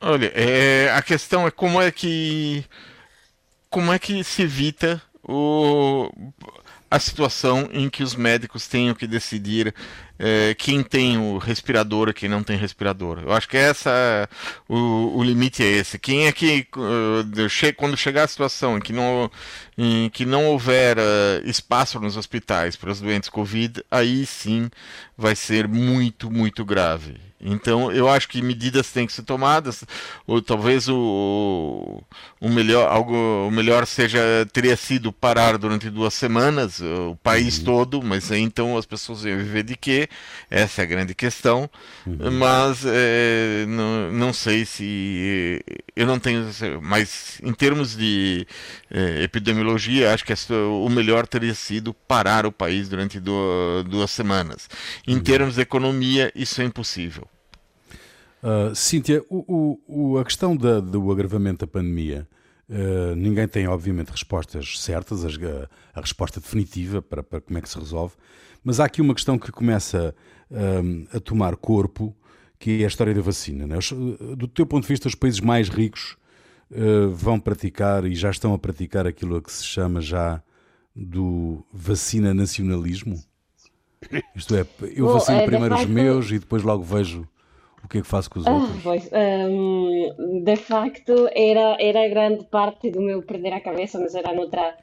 [0.00, 2.64] Olha, é, a questão é como é que
[3.68, 6.10] como é que se evita o,
[6.90, 9.74] a situação em que os médicos tenham que decidir
[10.18, 13.20] é, quem tem o respirador e quem não tem respirador.
[13.22, 14.28] Eu acho que essa
[14.68, 15.98] o, o limite é esse.
[15.98, 19.30] Quem é que uh, quando chegar a situação em que não
[19.78, 21.02] em que não houver uh,
[21.44, 24.70] espaço nos hospitais para os doentes Covid, aí sim
[25.16, 27.26] vai ser muito muito grave.
[27.40, 29.84] Então eu acho que medidas têm que ser tomadas,
[30.26, 32.02] ou talvez o,
[32.40, 33.14] o melhor algo
[33.46, 34.18] o melhor seja
[34.52, 37.64] teria sido parar durante duas semanas o país uhum.
[37.64, 40.05] todo, mas aí então as pessoas iam viver de quê?
[40.50, 41.70] Essa é a grande questão.
[42.06, 42.30] Uhum.
[42.32, 45.62] Mas é, não, não sei se.
[45.94, 46.46] Eu não tenho.
[46.82, 48.46] Mas em termos de
[48.90, 54.68] é, epidemiologia, acho que o melhor teria sido parar o país durante duas, duas semanas.
[55.06, 55.22] Em uhum.
[55.22, 57.28] termos de economia, isso é impossível.
[58.42, 62.28] Uh, Cíntia, o, o, a questão da, do agravamento da pandemia,
[62.68, 65.28] uh, ninguém tem, obviamente, respostas certas, a,
[65.94, 68.14] a resposta definitiva para, para, como é que se resolve,
[68.66, 70.12] mas há aqui uma questão que começa
[70.50, 72.12] uh, a tomar corpo,
[72.58, 73.64] que é a história da vacina.
[73.64, 73.76] Né?
[74.36, 76.16] Do teu ponto de vista, os países mais ricos
[77.12, 80.42] vão praticar e já estão a praticar aquilo que se chama já
[80.96, 83.22] do vacina nacionalismo?
[84.34, 87.24] Isto é, eu vacino é, primeiro os meus e depois logo vejo
[87.86, 88.70] o que é que faço com os outros?
[88.70, 89.08] Ah, pois,
[89.48, 94.76] um, de facto, era, era grande parte do meu perder a cabeça, mas era noutra,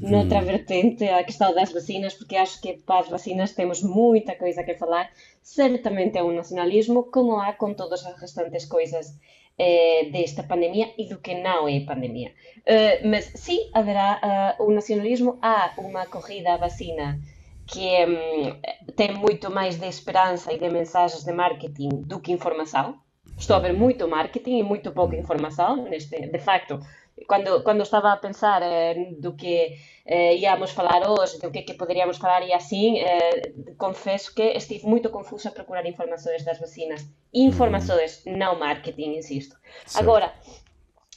[0.00, 0.44] noutra hum.
[0.44, 4.74] vertente, a questão das vacinas, porque acho que para as vacinas temos muita coisa a
[4.76, 5.10] falar.
[5.42, 9.14] Certamente é um nacionalismo, como há com todas as restantes coisas
[9.60, 12.30] eh, desta pandemia e do que não é pandemia.
[12.58, 17.18] Uh, mas sim, haverá uh, um nacionalismo, há uma corrida à vacina
[17.66, 18.60] que hum,
[18.94, 23.00] tem muito mais de esperança e de mensagens de marketing do que informação.
[23.36, 25.88] Estou a ver muito marketing e muito pouca informação.
[25.88, 26.78] Neste, de facto,
[27.26, 29.76] quando, quando estava a pensar eh, do que
[30.06, 34.86] eh, íamos falar hoje, do que, que poderíamos falar e assim, eh, confesso que estive
[34.86, 37.06] muito confusa a procurar informações das vacinas.
[37.32, 39.56] Informações, não marketing, insisto.
[39.86, 40.00] Sim.
[40.00, 40.32] Agora,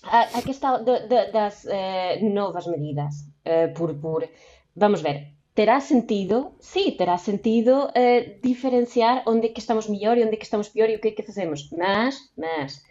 [0.03, 4.27] a, a questão de, de, das eh, novas medidas, eh, por, por,
[4.75, 10.37] vamos ver, terá sentido, sí, terá sentido eh, diferenciar onde que estamos mellor e onde
[10.37, 11.69] que estamos pior e o que é que facemos.
[11.71, 12.83] Mas, mas,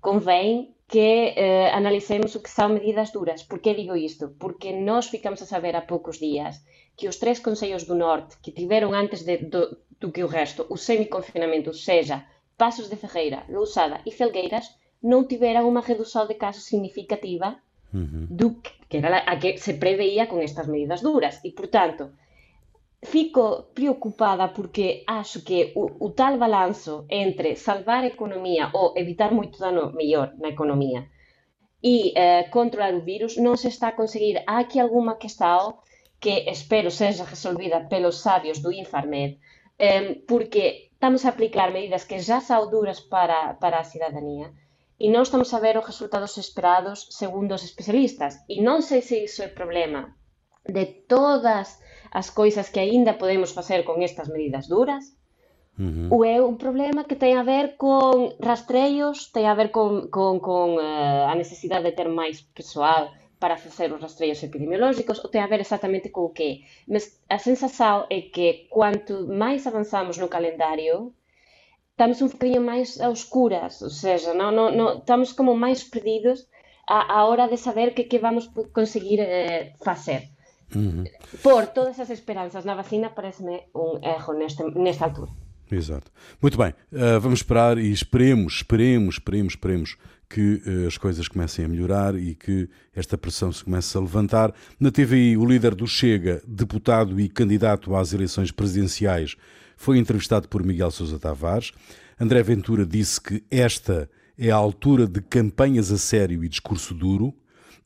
[0.00, 3.42] convém que eh, analicemos o que são medidas duras.
[3.42, 4.24] Por que digo isto?
[4.38, 6.62] Porque nós ficamos a saber há poucos días
[6.96, 9.62] que os três consellos do Norte que tiveron antes de, do,
[10.00, 14.66] do que o resto o semi-confinamento, seja Pasos de Ferreira, Lousada e Felgueiras,
[15.02, 17.60] non tiveran unha redução de casos significativa
[17.92, 18.24] uhum.
[18.30, 21.42] do que, que era a que se preveía con estas medidas duras.
[21.44, 22.16] E, portanto,
[23.12, 23.44] fico
[23.78, 24.86] preocupada porque
[25.20, 30.28] acho que o, o tal balanzo entre salvar a economía ou evitar moito dano mellor
[30.42, 31.00] na economía
[31.82, 34.36] e eh, controlar o virus non se está a conseguir.
[34.48, 35.60] Há aquí alguma questão
[36.22, 39.38] que espero seja resolvida pelos sabios do Infarmed,
[39.78, 44.48] eh, porque estamos a aplicar medidas que já são duras para, para a cidadanía,
[44.98, 48.32] e non estamos a ver os resultados esperados segundo os especialistas.
[48.48, 50.02] E non sei se iso é problema
[50.68, 55.16] de todas as coisas que aínda podemos facer con estas medidas duras,
[55.78, 56.08] Uhum.
[56.10, 60.40] Ou é un problema que ten a ver con rastreios, ten a ver con, con,
[60.40, 65.44] con uh, a necesidade de ter máis persoal para facer os rastreios epidemiolóxicos, ou ten
[65.44, 66.64] a ver exactamente co que?
[66.88, 71.12] Mas a sensación é que quanto máis avanzamos no calendario,
[71.92, 76.48] estamos un bocadinho máis a oscuras, ou seja, non, non, non, estamos como máis perdidos
[76.88, 80.32] a, a hora de saber que, que vamos conseguir eh, facer.
[80.74, 81.04] Uhum.
[81.74, 85.30] Todas as esperanças na vacina, parece-me um erro neste, nesta altura.
[85.70, 86.10] Exato.
[86.40, 89.96] Muito bem, uh, vamos esperar e esperemos, esperemos, esperemos, esperemos
[90.28, 94.54] que uh, as coisas comecem a melhorar e que esta pressão se comece a levantar.
[94.78, 99.36] Na TVI, o líder do Chega, deputado e candidato às eleições presidenciais,
[99.76, 101.72] foi entrevistado por Miguel Sousa Tavares.
[102.18, 107.34] André Ventura disse que esta é a altura de campanhas a sério e discurso duro,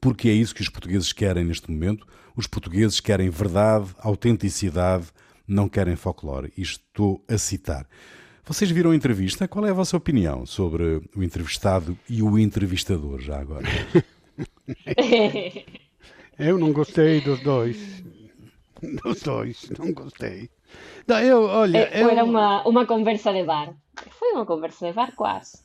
[0.01, 2.07] porque é isso que os portugueses querem neste momento.
[2.41, 5.09] Os portugueses querem verdade, autenticidade,
[5.47, 6.51] não querem folclore.
[6.57, 7.87] Isto estou a citar.
[8.47, 9.47] Vocês viram a entrevista?
[9.47, 13.69] Qual é a vossa opinião sobre o entrevistado e o entrevistador, já agora?
[16.39, 17.77] Eu não gostei dos dois.
[19.03, 20.51] Dos dois, não gostei.
[21.07, 22.09] Não, eu, olha, é, eu...
[22.09, 23.75] Era uma, uma conversa de bar.
[24.11, 25.59] Foi uma conversa de bar, quase.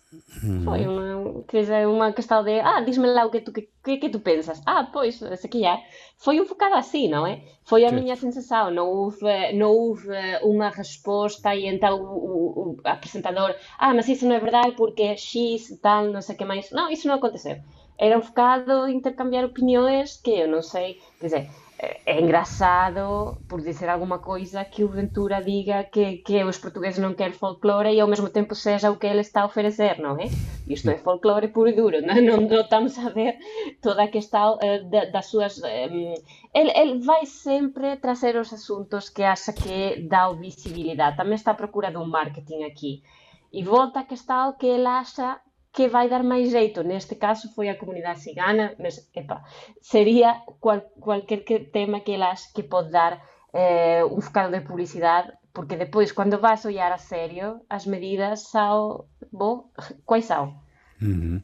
[0.44, 0.64] Hum.
[0.64, 4.20] Foi uma, dizer, uma questão de, ah, diz-me lá o que tu, que, que tu
[4.20, 4.62] pensas.
[4.66, 5.82] Ah, pois, se aqui é.
[6.18, 7.44] Foi um bocado assim, não é?
[7.64, 7.96] Foi a que...
[7.96, 8.72] minha sensação.
[8.72, 10.10] Não houve, não houve
[10.42, 15.78] uma resposta e então o, o, apresentador, ah, mas isso não é verdade porque X
[15.82, 16.72] tal, não sei o que mais.
[16.72, 17.58] Não, isso não aconteceu.
[17.98, 23.90] Era um bocado intercambiar opiniões que eu não sei, quer dizer, é engraçado, por dizer
[23.90, 28.08] alguma coisa, que o Ventura diga que, que os portugueses não querem folclore e ao
[28.08, 30.26] mesmo tempo seja o que ele está a oferecer, não é?
[30.68, 33.38] Isto é folclore puro e duro, não, não, não estamos a ver
[33.82, 35.58] toda a questão uh, da, das suas...
[35.58, 36.14] Um,
[36.54, 41.18] ele, ele vai sempre trazer os assuntos que acha que dá visibilidade.
[41.18, 43.04] Também está à procura de um marketing aqui.
[43.52, 45.40] E volta a questão que ele acha
[45.76, 46.84] que vai dar máis jeito.
[46.84, 49.44] Neste caso foi a comunidade cigana, mas epa,
[49.82, 53.14] sería cual, cualquier que tema que elas que pode dar
[53.54, 59.06] eh, un focado de publicidade Porque depois, quando vas olhar a sério, as medidas são.
[59.32, 59.72] Bom,
[60.06, 60.54] quais são?
[61.02, 61.42] Uhum.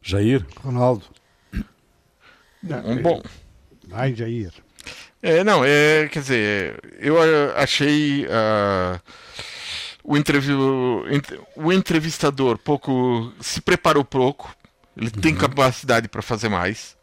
[0.00, 1.04] Jair, Ronaldo.
[2.62, 3.20] Não, bom.
[3.86, 4.50] Vai, Jair.
[5.22, 7.16] É, não, é, quer dizer, eu
[7.54, 8.98] achei uh,
[10.16, 11.04] o,
[11.56, 14.54] o entrevistador pouco se preparou pouco,
[14.96, 15.20] ele uhum.
[15.20, 16.98] tem capacidade para fazer mais.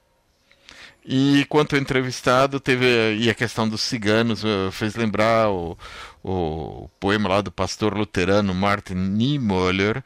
[1.09, 5.77] E quanto ao entrevistado, teve e a questão dos ciganos, uh, fez lembrar o,
[6.21, 10.03] o poema lá do pastor luterano Martin Niemöller,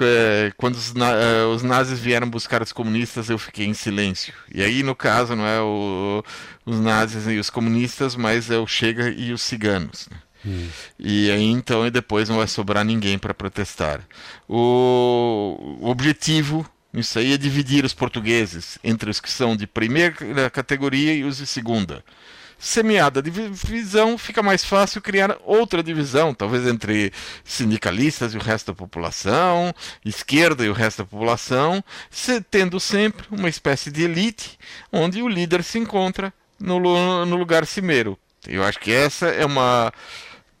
[0.00, 4.34] é, quando os, uh, os, nazis vieram buscar os comunistas, eu fiquei em silêncio.
[4.52, 6.24] E aí, no caso, não é o,
[6.66, 10.08] os nazis e os comunistas, mas é o Chega e os ciganos.
[10.10, 10.16] Né?
[10.44, 10.68] Hum.
[10.98, 14.00] E aí então e depois não vai sobrar ninguém para protestar.
[14.48, 20.50] O, o objetivo isso aí é dividir os portugueses entre os que são de primeira
[20.50, 22.04] categoria e os de segunda
[22.62, 28.68] semeada a divisão, fica mais fácil criar outra divisão, talvez entre sindicalistas e o resto
[28.68, 29.74] da população,
[30.04, 31.82] esquerda e o resto da população,
[32.52, 34.56] tendo sempre uma espécie de elite
[34.92, 36.78] onde o líder se encontra no,
[37.26, 38.16] no lugar cimeiro.
[38.46, 39.92] Eu acho que essa é uma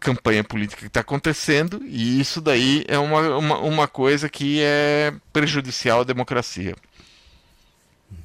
[0.02, 5.14] campanha política que está acontecendo e isso daí é uma, uma, uma coisa que é
[5.32, 6.74] prejudicial à democracia.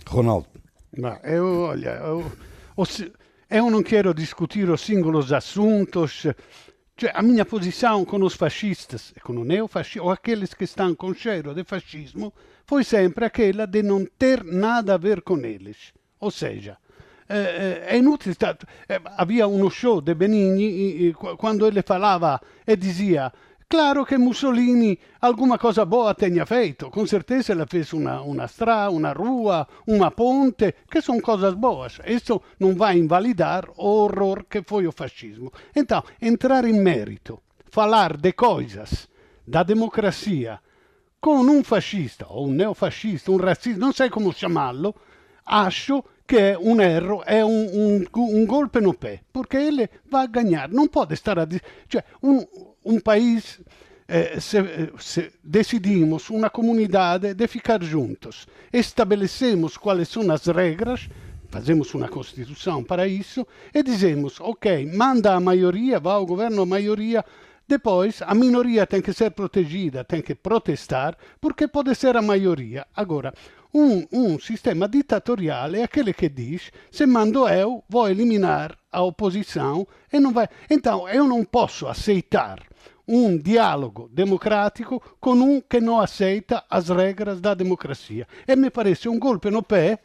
[0.06, 0.48] Ronaldo.
[0.98, 2.32] Não, eu, olha, eu,
[3.50, 6.26] eu não quero discutir os singoli assuntos.
[7.00, 10.96] Cioè, a minha posição com os fascistas e com o neofascismo, ou aqueles que estão
[10.96, 12.34] com cheiro de fascismo,
[12.66, 15.94] foi sempre aquela de não ter nada a ver com eles.
[16.20, 16.76] Ou seja,
[17.28, 18.36] eh, è inutile.
[18.88, 23.32] Eh, havia uno show de Benigni quando ele falava e dizia
[23.70, 28.90] Claro che Mussolini alguma cosa boa tenha feito, com certeza ele fez uma, uma estrada,
[28.90, 32.00] uma rua, uma ponte, que são coisas boas.
[32.06, 35.52] Isso não vai invalidar o horror que foi o fascismo.
[35.76, 39.10] Então, entrar em mérito, falar de coisas
[39.46, 40.62] da democracia
[41.20, 44.96] com um fascista, ou um neofascista, um racista, não sei como chamá-lo,
[45.46, 50.70] acho che è un erro, un, un golpe no pé, porque ele vai ganhar.
[50.70, 51.63] Não pode estar a dizer.
[52.22, 52.46] Um,
[52.84, 53.62] um país,
[54.10, 54.58] eh, se,
[55.00, 61.08] se, decidimos, uma comunidade, de ficar juntos, estabelecemos quais são as regras,
[61.50, 66.66] fazemos uma constituição para isso, e dizemos, ok, manda a maioria, vá ao governo a
[66.66, 67.24] maioria,
[67.66, 72.86] depois a minoria tem que ser protegida, tem que protestar, porque pode ser a maioria.
[72.96, 73.34] Agora,
[73.78, 79.88] um, um sistema ditatorial é aquele que diz: se mando eu, vou eliminar a oposição
[80.12, 80.50] e não vai.
[80.70, 82.60] Então, eu não posso aceitar
[83.08, 88.28] um diálogo democrático com um que não aceita as regras da democracia.
[88.48, 90.00] E me parece um golpe no pé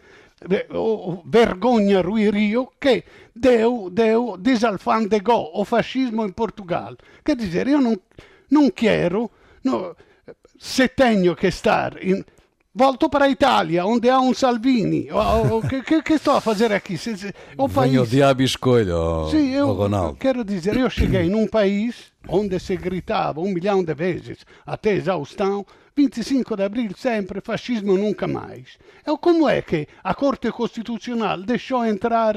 [1.25, 6.97] vergogna Rui Rio che deu, deu desalfandegò o fascismo in Portugal.
[7.25, 7.99] Quer dizer, eu não,
[8.51, 9.31] não quero,
[10.59, 12.25] se tenho que estar in,
[12.75, 15.07] Volto para a Itália, onde há um Salvini.
[15.13, 16.97] O, que, que, que, estou a fazer aqui?
[17.59, 18.01] O país...
[18.01, 20.17] o diabo e escolha, oh, Sim, eu Ronaldo.
[20.17, 25.67] Quero dizer, eu cheguei num país onde se gritava um milhão de vezes, até exaustão,
[25.95, 28.79] 25 de abril sempre, fascismo nunca mais.
[29.07, 32.37] E como é que a Corte Costitucional deixou entrar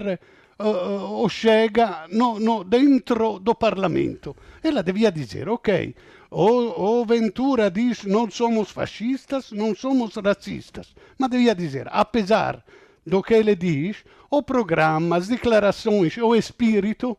[0.60, 4.36] uh, o Chega no, no, dentro do Parlamento?
[4.62, 5.96] Ela devia dizer, ok,
[6.38, 10.94] o, o Ventura diz não somos fascistas, não somos racistas.
[11.18, 12.62] Mas devia dizer, apesar
[13.08, 17.18] do que ele diz, o programa, as declarações, o espírito,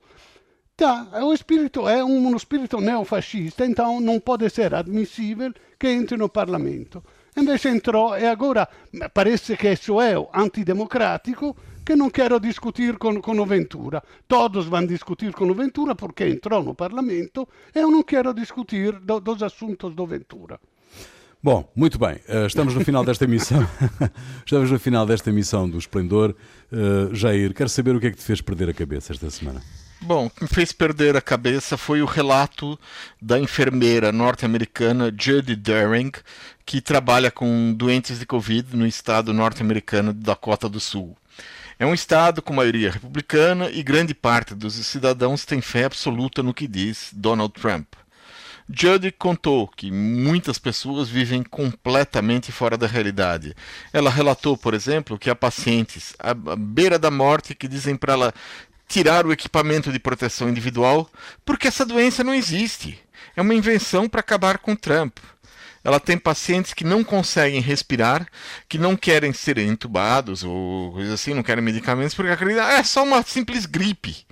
[0.77, 6.19] tá, o espírito é um, um espírito neofascista, então não pode ser admissível que entre
[6.19, 7.03] no Parlamento.
[7.35, 8.69] Invece entrou e agora
[9.15, 14.03] parece che isso é antidemocrático que não quero discutir com, com o Ventura.
[14.27, 18.99] Todos vão discutir com o Ventura porque entrou no Parlamento e eu não quero discutir
[18.99, 20.59] do, dos assuntos do Ventura.
[21.41, 23.65] Bom, muito bem, eh, estamos no final desta emissão.
[24.45, 26.35] estamos no final desta emissão do Esplendor.
[26.73, 29.63] Uh, Jair, quero saber o que é que te fez perder a cabeça esta semana.
[30.01, 32.77] Bom, o que me fez perder a cabeça foi o relato
[33.23, 36.11] da enfermeira norte-americana Judy Daring,
[36.65, 41.17] que trabalha com doentes de Covid no estado norte-americano de Dakota do Sul.
[41.79, 46.55] É um estado com maioria republicana e grande parte dos cidadãos tem fé absoluta no
[46.55, 47.87] que diz Donald Trump.
[48.69, 53.55] Judy contou que muitas pessoas vivem completamente fora da realidade.
[53.93, 58.35] Ela relatou, por exemplo, que há pacientes à beira da morte que dizem para ela
[58.89, 61.11] tirar o equipamento de proteção individual
[61.45, 62.99] porque essa doença não existe.
[63.37, 65.19] É uma invenção para acabar com Trump.
[65.87, 68.27] Ela tem pacientes que não conseguem respirar,
[68.69, 72.83] que não querem ser entubados ou coisa assim, não querem medicamentos porque acreditam ah, é
[72.83, 74.27] só uma simples gripe.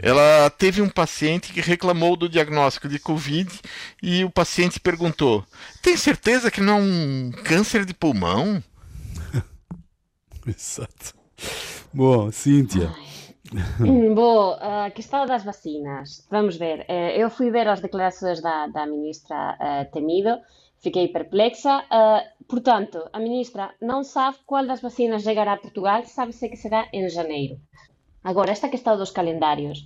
[0.00, 3.48] ela teve um paciente que reclamou do diagnóstico de Covid
[4.02, 5.46] e o paciente perguntou:
[5.80, 8.60] Tem certeza que não é um câncer de pulmão?
[10.44, 11.14] Exato.
[11.92, 12.92] Bom, Cíntia.
[13.78, 16.26] Bom, a questão das vacinas.
[16.28, 16.84] Vamos ver.
[16.88, 20.40] Eh, eu fui ver as declarações da, da ministra uh, Temido,
[20.84, 21.74] fiquei perplexa.
[22.00, 26.86] Uh, portanto, a ministra não sabe qual das vacinas chegará a Portugal, sabe-se que será
[26.92, 27.56] em janeiro.
[28.22, 29.78] Agora, esta questão dos calendários,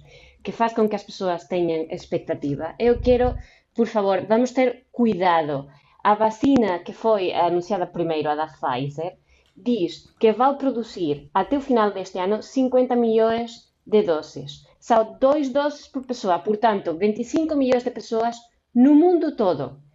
[0.42, 3.36] que faz com que as pessoas tenham expectativa, eu quero,
[3.74, 5.68] por favor, vamos ter cuidado.
[6.02, 9.16] A vacina que foi anunciada primeiro, a da Pfizer,
[9.56, 9.90] diz
[10.20, 13.50] que vai produzir até o final deste ano 50 milhões
[13.84, 14.64] de doses.
[14.78, 18.36] São dois doses por pessoa, portanto, 25 milhões de pessoas
[18.74, 19.87] no mundo todo.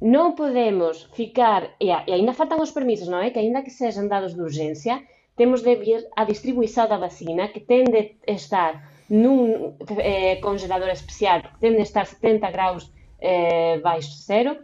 [0.00, 3.30] non podemos ficar, e, a, e ainda faltan os permisos, non é?
[3.30, 5.02] Que ainda que sexan dados de urgencia,
[5.36, 11.42] temos de vir a distribuição da vacina, que ten de estar nun eh, congelador especial,
[11.42, 12.90] que ten de estar 70 graus
[13.20, 14.58] eh, baixo cero,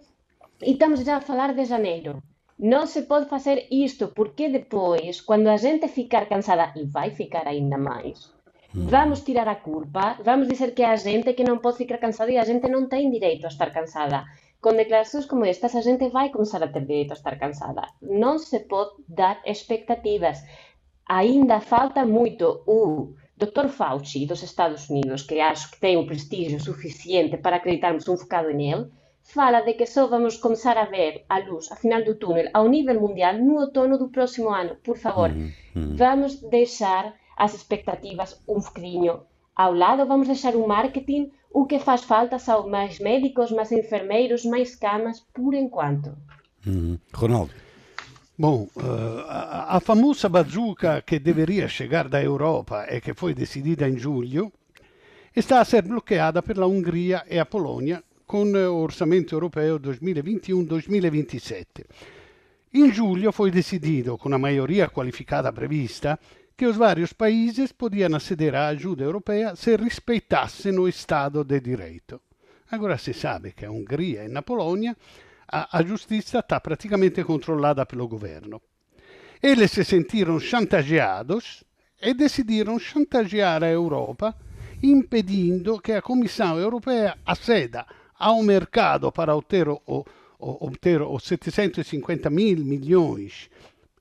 [0.62, 2.22] e estamos já a falar de janeiro.
[2.61, 7.49] Non se pode facer isto, porque depois, quando a gente ficar cansada, e vai ficar
[7.49, 8.28] ainda máis,
[8.74, 8.87] mm.
[8.87, 12.31] Vamos tirar a culpa, vamos dizer que é a gente que non pode ficar cansada
[12.31, 14.28] e a gente non ten direito a estar cansada.
[14.61, 17.83] Com declarações como estas, a gente vai começar a ter direito a estar cansada.
[18.03, 20.39] Não se pode dar expectativas.
[21.09, 22.63] Ainda falta muito.
[22.67, 23.69] O Dr.
[23.69, 28.51] Fauci dos Estados Unidos, que acho que tem o prestígio suficiente para acreditarmos um focado
[28.51, 28.91] nele,
[29.23, 32.69] fala de que só vamos começar a ver a luz a final do túnel ao
[32.69, 34.77] nível mundial no outono do próximo ano.
[34.85, 35.97] Por favor, uhum, uhum.
[35.97, 39.23] vamos deixar as expectativas um bocadinho
[39.55, 41.30] ao lado, vamos deixar o marketing.
[41.53, 46.16] O que faz falta são mais médicos, mais enfermeiros, mais camas, por enquanto.
[46.66, 46.98] Uhum.
[47.12, 47.53] Ronaldo.
[48.38, 53.88] Bom, uh, a, a famosa bazooka que deveria chegar da Europa e que foi decidida
[53.88, 54.51] em julho
[55.34, 61.84] está a ser bloqueada pela Hungria e a Polônia con orçamento europeo 2021-2027.
[62.74, 66.16] In giugno foi decidido, com a maioria qualificada prevista,
[66.61, 72.21] que os vários países podiam aceder à ajuda europeia se respeitassem o Estado de Direito.
[72.71, 74.95] Agora si sabe che a Hungria e na Polônia
[75.47, 78.61] a, a giustizia está praticamente controllata pelo governo.
[79.41, 81.65] Eles se sentiram chantageados
[81.99, 84.37] e decidiram chantagear a Europa
[84.83, 87.87] impedindo che a Comissão Europeia aceda
[88.19, 90.05] ao mercado para obter, o,
[90.39, 93.49] obter os 750 mil milhões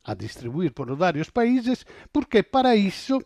[0.04, 3.22] a distribuir por vários países, porque para isso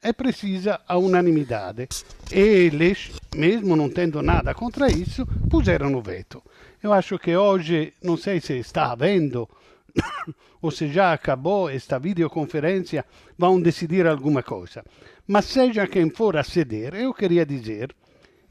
[0.00, 1.88] é precisa a unanimidade.
[2.32, 6.42] E eles, mesmo não tendo nada contra isso, puseram o veto.
[6.82, 9.48] Eu acho que hoje, não sei se está havendo
[10.62, 13.04] ou se já acabou esta videoconferência,
[13.36, 14.84] vão decidir alguma coisa.
[15.26, 17.94] Mas seja quem for a ceder, eu queria dizer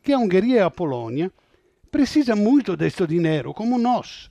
[0.03, 1.32] que a Hungria e a Polônia
[1.89, 4.30] precisa muito deste dinheiro, como nós.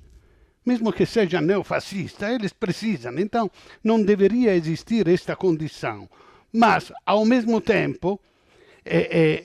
[0.66, 3.16] Mesmo que seja neofascista, eles precisam.
[3.18, 3.48] Então,
[3.84, 6.08] não deveria existir esta condição.
[6.52, 8.20] Mas, ao mesmo tempo,
[8.84, 9.44] é, é,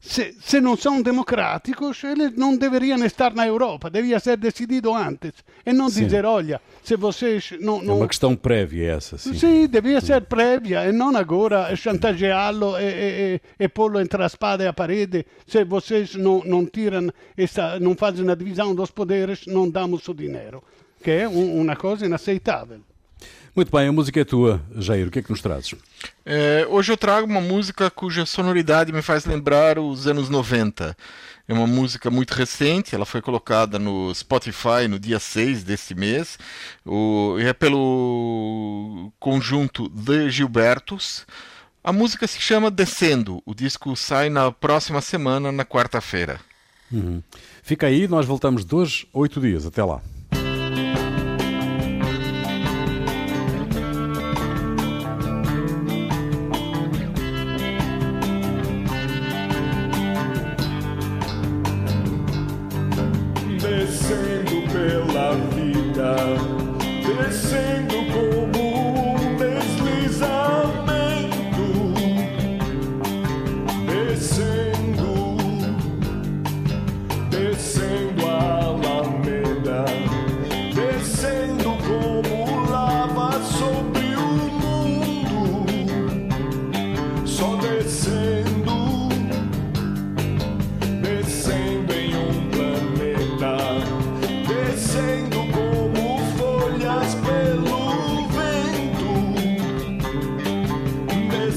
[0.00, 5.32] se, se, não são democráticos, eles não deveriam estar na Europa, devia ser decidido antes.
[5.66, 6.04] E não sim.
[6.04, 7.94] dizer, olha, se vocês não, não...
[7.94, 9.34] É uma questão prévia essa, sim.
[9.34, 14.62] Sim, devia ser prévia e não agora chantageá-lo e, e, e pô-lo entre a espada
[14.62, 15.26] e a parede.
[15.46, 20.14] Se vocês não, não tiram, esta, não fazem a divisão dos poderes, não damos o
[20.14, 20.62] dinheiro.
[21.02, 22.80] Que é um, uma coisa inaceitável.
[23.58, 25.08] Muito bem, a música é tua, Jair.
[25.08, 25.74] O que é que nos trazes?
[26.24, 30.96] É, hoje eu trago uma música cuja sonoridade me faz lembrar os anos 90.
[31.48, 36.38] É uma música muito recente, ela foi colocada no Spotify no dia 6 deste mês.
[36.86, 41.26] O, é pelo conjunto The Gilbertos.
[41.82, 43.42] A música se chama Descendo.
[43.44, 46.38] O disco sai na próxima semana, na quarta-feira.
[46.92, 47.20] Uhum.
[47.64, 49.66] Fica aí, nós voltamos dois, oito dias.
[49.66, 50.00] Até lá.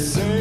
[0.02, 0.41] say